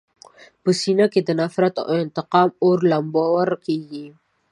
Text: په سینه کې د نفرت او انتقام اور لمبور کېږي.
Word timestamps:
په 0.61 0.69
سینه 0.81 1.05
کې 1.13 1.21
د 1.23 1.29
نفرت 1.41 1.75
او 1.89 1.95
انتقام 2.05 2.49
اور 2.63 2.77
لمبور 2.91 3.49
کېږي. 3.65 4.05